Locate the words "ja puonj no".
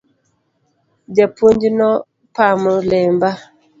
1.19-1.89